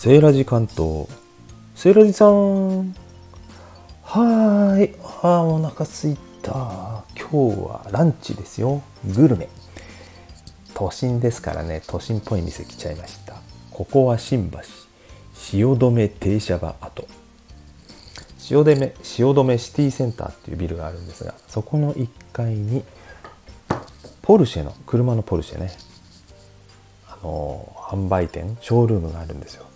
[0.00, 1.08] セーラジ関東。
[1.74, 2.94] セーラジさん。
[4.02, 4.96] はーい。
[5.22, 7.04] あーお腹すいた。
[7.14, 8.82] 今日はランチですよ。
[9.14, 9.50] グルメ。
[10.72, 11.82] 都心ですからね。
[11.86, 13.34] 都心っぽい店来ちゃいました。
[13.70, 14.60] ここは新橋。
[15.34, 17.06] 汐留停車場跡。
[18.38, 22.84] 汐留汐留シティセンターっていうビルがあるんですがそこの1階に
[24.22, 25.70] ポルシェの車のポルシェね。
[27.06, 29.69] あの販売店ショールームがあるんですよ。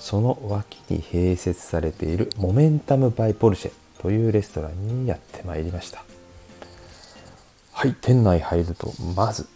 [0.00, 6.02] その脇に併設されているモメンタムバイポルシェというレストランにやってまいりました。
[7.72, 9.46] はい店内入るとまず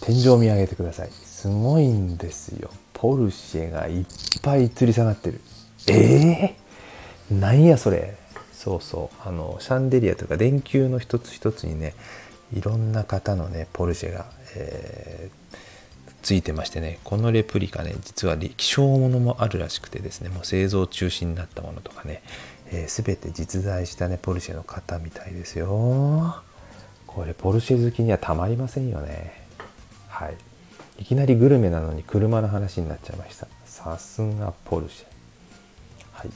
[0.00, 1.10] 天井を見上げてください。
[1.10, 2.70] すごいんですよ。
[2.94, 4.04] ポルシェがいっ
[4.42, 5.40] ぱい吊り下がってる。
[5.88, 8.16] えー、なんやそれ。
[8.52, 9.28] そうそう。
[9.28, 11.94] あのシャンデリアとか電球の一つ一つにね
[12.54, 15.56] いろんな方のねポルシェが、えー、
[16.22, 22.22] ついてましてねこのレプリカね実は希少ものもあるらしくてですねもう製造中止になったものとかね、
[22.70, 26.42] えー、全て実在したねポルシェの方みたいですよ。
[27.06, 29.42] これポルシェ好きにはたまりませんよね。
[30.08, 30.36] はい。
[30.98, 33.46] いきなりグルメなのに車の話になっちゃいました。
[33.66, 35.06] さすがポルシェ。
[36.12, 36.30] はい。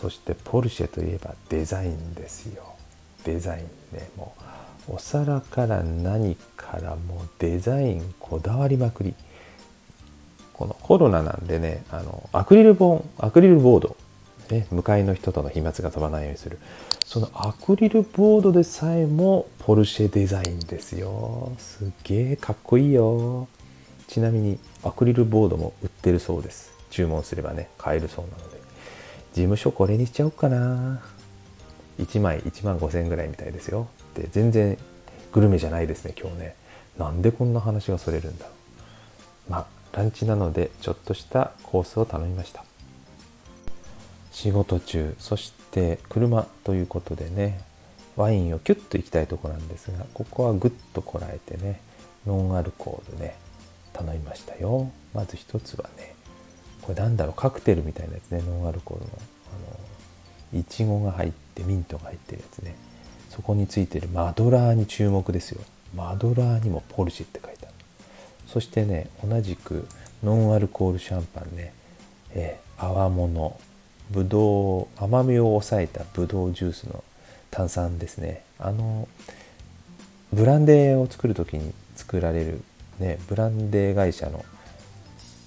[0.00, 2.62] そしてポルシェといえばデザインですよ。
[3.24, 4.42] デザインねもう
[4.88, 9.14] お皿から何からもデザインこだわりまくり。
[10.54, 13.96] このコロナなんでねあのアクリルボアクリルボード、
[14.50, 16.58] ね、向かいの人との飛沫が飛ばないようにする。
[17.06, 21.52] そのアクリルボードでさえもポルシェデザインですよ。
[21.58, 23.48] すっげえかっこいいよ。
[24.06, 26.72] ちなみにアクリルボードも売ってるそうです。
[26.90, 28.60] 注文すればね買えるそうなので。
[29.32, 31.00] 事務所これにしちゃおうかな。
[32.00, 33.88] 1枚1万5000円ぐらいみたいですよ。
[34.10, 34.76] って全然
[35.32, 36.56] グルメじゃないですね今日ね。
[36.98, 38.46] なんでこんな話がそれるんだ。
[38.46, 38.50] ろ
[39.48, 42.64] うまあランチなのでちょっとしたコースを頼みました。
[44.32, 47.60] 仕事中そして車ということでね
[48.16, 51.80] ワインをキュッといきたいとこなんですがここはぐっとこらえてね
[52.26, 53.36] ノンアルコールね
[53.92, 54.90] 頼みましたよ。
[55.14, 56.14] まず一つはね
[56.82, 59.10] これなんだろうカクテルみたいなやつねノンアルコールの。
[59.12, 62.74] あのいちごが入ってミントが入ってるやつね。
[63.28, 65.60] そこについてるマドラーに注目ですよ。
[65.94, 67.74] マドラーにもポルシェって書いてある。
[68.46, 69.86] そしてね同じく
[70.22, 71.72] ノンアルコールシャンパンね、
[72.32, 73.58] えー、泡物。
[74.10, 77.04] ぶどう甘みを抑えたぶどうジュースの
[77.50, 78.42] 炭酸ですね。
[78.58, 79.06] あの
[80.32, 82.62] ブランデーを作る時に作られる
[82.98, 84.44] ねブランデー会社の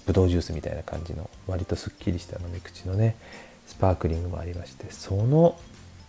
[0.06, 3.16] ぶどうジュースみたいな感じの割とすっきりした飲み口のね
[3.66, 5.58] スパークリングもありましてその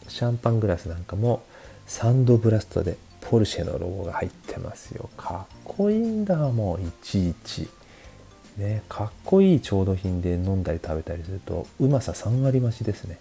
[0.07, 1.43] シャンパングラスなんかも
[1.87, 5.09] サンドブラストでポルシェのロゴが入ってますよ。
[5.17, 7.67] かっこいいんだもういちいち。
[8.57, 13.19] ねかっこいい調度品で飲んだり食べたりするとうまさ3割増しですね。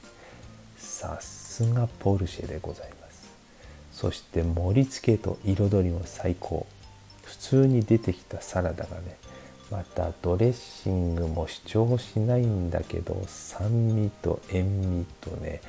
[0.77, 3.33] さすがポルシェでございます。
[3.93, 6.66] そして盛り付けと彩りも最高。
[7.25, 9.16] 普通に出てきたサラダがね
[9.71, 15.61] またドレッシングも主張しないんだけど酸味と塩味とね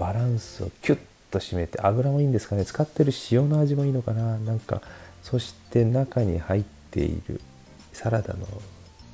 [0.00, 0.98] バランスをキュッ
[1.30, 2.64] と締めて油もいいんですかね？
[2.64, 4.38] 使ってる塩の味もいいのかな？
[4.38, 4.80] なんか
[5.22, 7.40] そして中に入っている
[7.92, 8.46] サラダの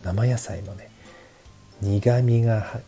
[0.05, 0.89] 生野菜のね
[1.83, 2.81] 苦みが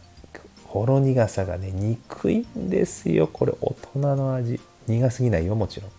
[0.65, 3.27] ほろ苦さがね憎いんですよ。
[3.27, 4.61] これ大人の味。
[4.87, 5.91] 苦すぎないよもちろん。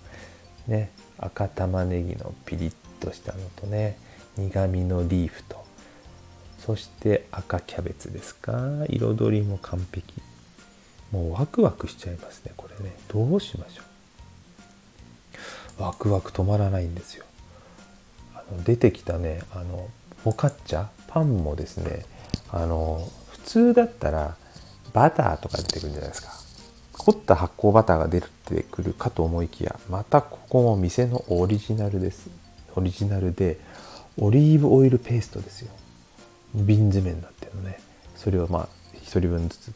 [0.72, 3.98] ね赤玉ねぎのピリッとしたのとね
[4.38, 5.64] 苦みのリーフと。
[6.60, 8.86] そして赤キャベツですか？
[8.88, 10.14] 彩りも完璧。
[11.12, 12.96] もうワクワクしちゃいますねこれね。
[13.08, 13.84] どうしましょ
[15.80, 15.84] う。
[15.84, 17.26] ワクワク止まらないんですよ。
[18.36, 19.90] あの出てきたねあの
[20.24, 22.06] フォカッチャパンもですね
[22.52, 24.36] あの普通だったら
[24.94, 26.30] バターとか出てくるんじゃないですか。
[27.00, 32.30] 凝った発酵バターが出てくるかと思いきやまたここも店のオリジナルです。
[32.76, 33.58] オリジナルで
[34.18, 35.72] オリーブオイルペーストですよ。
[36.54, 37.80] 瓶詰めになってるのね。
[38.16, 38.68] それをまあ
[38.98, 39.74] 1人分ずつ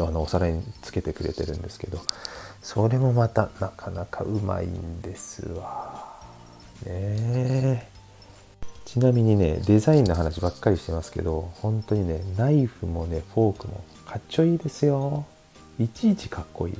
[0.00, 2.00] あのお皿につけてくれてるんですけど
[2.62, 6.16] それもまたなかなかうまいんですわ。
[6.84, 7.88] ね
[8.84, 15.24] ちなみにねデザインの話ばっかりしてますけど本当にねナイフもねフォークもかっちょいいですよ。
[15.78, 16.74] いちいちかっこいい。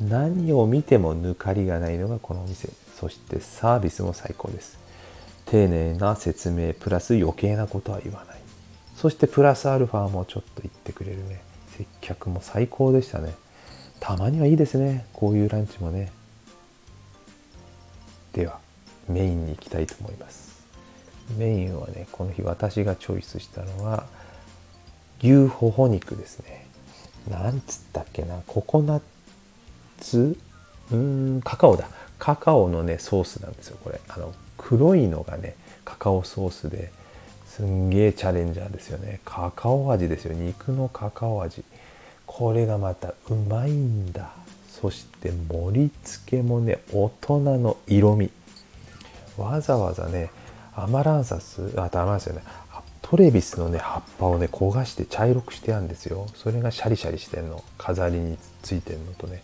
[0.00, 2.68] 何を見ても抜かりがないのがこのお店。
[2.98, 4.78] そしてサービスも最高です。
[5.46, 8.38] 丁寧な説明プラス余計なことは言わない。
[8.96, 11.40] そしてプラスアルファもちょっと言ってくれるね。
[11.78, 13.32] 接客も最高でしたね。
[14.00, 15.06] たまにはいいですね。
[15.12, 16.10] こういうランチもね。
[18.32, 18.58] では
[19.08, 20.66] メインに行きたいと思います。
[21.36, 24.06] メインはねこの日私がチョイスしたのは
[25.20, 26.66] 牛ほほ肉ですね。
[27.28, 28.42] なんつったっけな？
[28.46, 29.02] ココナッ
[30.00, 30.36] ツ？
[30.90, 31.88] うーんカカオだ。
[32.18, 34.00] カカオのねソースなんですよこれ。
[34.08, 35.54] あの黒いのがね
[35.84, 36.90] カカオソースで
[37.46, 39.20] すんげえチャレンジャーですよね。
[39.24, 40.34] カカオ味ですよ。
[40.34, 41.64] 肉のカカオ味。
[42.28, 44.30] これがまたうまいんだ。
[44.68, 48.30] そして盛り付けもね大人の色味。
[49.36, 50.30] わざわざね
[50.76, 52.42] アマランサスあとアマランサスね
[53.02, 56.26] トレビスのね葉っぱをね焦がして茶色くしてあるんですよ。
[56.34, 57.64] それがシャリシャリしてんの。
[57.78, 59.42] 飾りについてるのとね。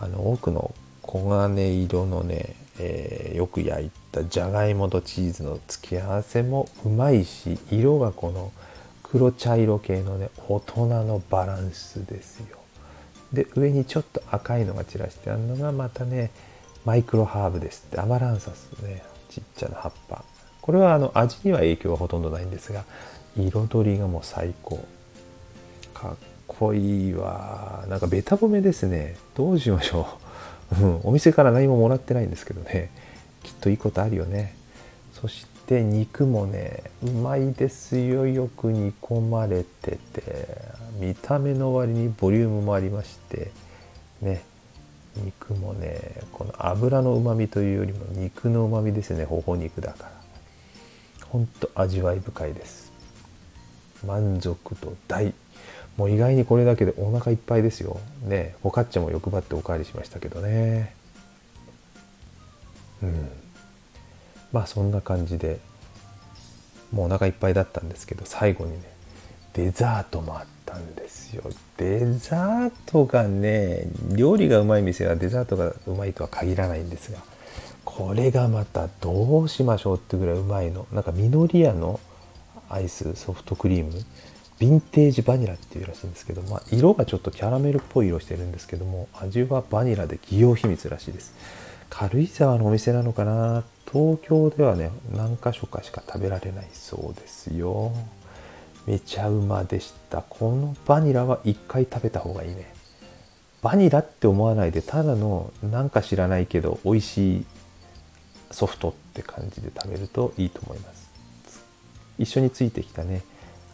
[0.00, 8.50] あの奥の黄金色のね、えー、よく焼いたじゃがいもとチーズの付け合わせもうまいし色がこの
[9.16, 12.58] 黒茶色系のね大人のバランスですよ。
[13.32, 16.30] で上にちょっと赤いのが散らしてあるのがまたね
[16.84, 17.98] マイクロハーブですって。
[17.98, 20.22] アマランサスねちっちゃな葉っぱ。
[20.60, 22.84] これはあの味には影響はほとんどないんですが
[23.36, 24.84] 彩りがもう最高。
[25.94, 26.16] かっ
[26.46, 29.16] こいいわなんかベタ褒めですね。
[29.34, 30.06] どうしましょ
[30.72, 32.90] う、お店から何ももらってないんですけどね。
[33.42, 34.54] きっといいことあるよね。
[35.14, 38.26] そして肉もねうまいですよ。
[38.26, 40.58] よく煮込まれてて
[40.98, 43.50] 見た目の割にボリュームもありまして
[44.22, 44.42] ね
[45.16, 50.16] 肉もねこの油のうまみというよりも肉のうまみですねほほ肉だから。
[51.28, 52.92] ほんと味わい深いです。
[54.06, 55.34] 満足度大。
[55.96, 57.98] もう意外にこれだけでお腹いっぱいですよ。
[58.22, 60.94] ねフォカッチャも欲張っておかわりしましたけどね。
[63.02, 63.28] うん。
[64.52, 65.58] まあそんな感じで
[66.92, 68.78] もうお腹いっぱいだったんですけど最後にね
[69.54, 71.42] デザートもあったんですよ。
[71.78, 77.18] デザートがね料理がうまい店はデザートがうまいとは限らないんですが
[77.84, 82.00] これがまたどうしましょうってぐらいうまいのなんかミノリアの
[82.68, 83.92] アイスソフトクリーム
[84.58, 91.34] ヴィンテージバニラっていうらしいんですけど、まあ、色がちょっとキャラメルっぽい色してるんですけども味はバニラで企業秘密らしいです。
[91.90, 93.64] 軽井沢のお店なのかな？
[93.90, 97.92] 東京ではね何か所かしか食べられないそうですよ。
[98.86, 100.22] めちゃうまでした。
[100.22, 102.72] このバニラは一回食べた方がいいね。
[103.62, 107.46] バニラって思わないでただのなんか知らないけど美味しい
[108.50, 111.10] ソフトって感じで食べるといいと思います。
[112.18, 113.22] 一緒についてきたね。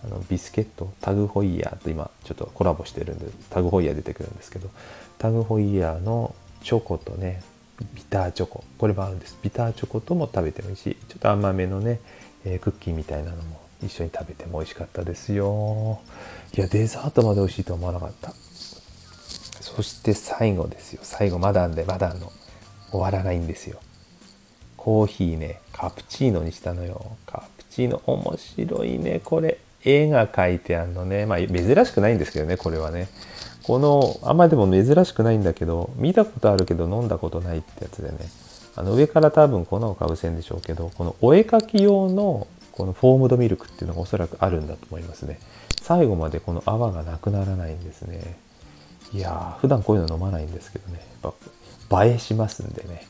[0.04, 0.92] あのビスケット。
[1.00, 4.68] タグホイヤーと今ちょっとコラボしてるんでタグホイヤー出てくるんですけど
[5.18, 7.42] タグホイヤーのチョコとね
[7.94, 8.64] ビターチョコ。
[8.78, 9.38] これもあるんです。
[9.42, 12.00] ビターチョコとも食べてもいいしちょっと甘めのね、
[12.44, 16.00] えー、クッキーみたいなのも一緒に食べても美味しかったですよ。
[16.56, 18.32] いやデザートまで美味しいと思わなかった。
[19.60, 21.00] そして最後ですよ。
[21.02, 22.30] 最後まだんでまだあんの。
[22.90, 23.80] 終わらないんですよ。
[24.76, 27.16] コーヒーねカプチーノにしたのよ。
[27.26, 29.20] カプチーノ面白いね。
[29.24, 29.58] これ。
[29.84, 31.26] 絵が描いてあるのね。
[31.26, 33.08] まあ珍しくないんですけどねこれはね。
[33.64, 38.18] このあんまりでも珍しくないんだけど見たことあるけど飲んだことないってやつでね。
[38.74, 45.38] あの上から多分粉をかぶせんでしょうけどこのお絵描き用のこのフォームドミルクっていうのがおそらくあるんだと思いますね。
[45.82, 48.36] 最後までこの泡がなくならないんですね。
[49.12, 51.00] いやー普段こういうの飲まないんですけどね。
[51.22, 51.34] やっ
[51.90, 53.06] ぱ映えしますんでね。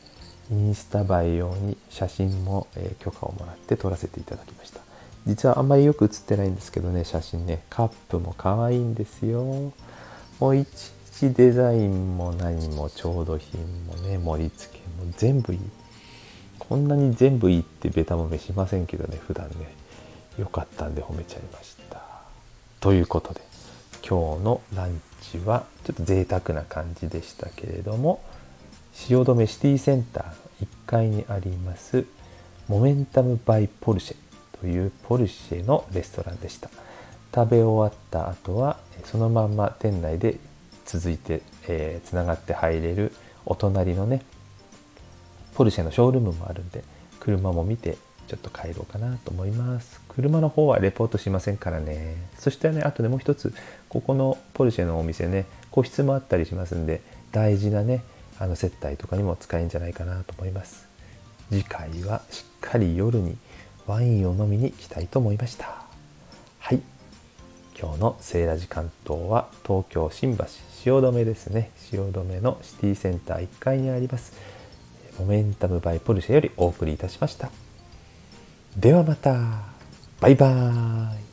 [0.51, 4.81] インスタ映え用に写真も、え許可をもらって撮らせていただきました。
[5.25, 7.63] 実はあんまりよく写ってないんですけどね写真ね。
[7.69, 9.71] カップも可愛いんですよ。
[10.39, 15.59] もういちいちデザインも何も調度品もね盛り付けも全部いい。
[16.59, 19.55] こんなに全部いいってベタ褒めしませんけどね普段ね。
[20.37, 22.01] よかったんで褒めちゃいました。
[22.79, 23.41] ということで
[24.07, 28.21] 今日のランチはちょっと贅沢な感じでしたけれども
[28.93, 32.05] 汐留シティセンターの1階にあります
[32.67, 36.69] モメンタムバイポルシェというポルシェのレストランでした。
[37.33, 40.37] 食べ終わった後はそのまんま店内で
[40.85, 43.11] 続いてつな、えー、がって入れる
[43.45, 44.21] お隣のね
[45.55, 46.83] ポルシェのショールームもあるんで
[47.19, 47.97] 車も見て
[48.27, 50.01] ちょっと帰ろうかなと思います。
[50.07, 52.15] 車の方はレポートしませんからね。
[52.37, 53.53] そしてねあとでもう一つ
[53.89, 58.03] ここのポルシェのお店ね個室もあったりしますんで大事なね
[58.39, 60.87] あの接待とかにも使えるんじゃないかなと思います。
[61.49, 63.37] 次回はしっかり夜に
[63.85, 65.82] ワインを飲みに来たいと思いました。
[67.79, 70.45] 今日のセーラジ関東は東京新橋
[70.83, 71.71] 汐留ですね。
[71.77, 74.33] 汐留のシティセンター1階にあります。
[75.19, 77.49] モメンタムバイポルシェよりお送りいたしました。
[78.77, 79.35] ではまた。
[80.19, 81.32] バイバーイ。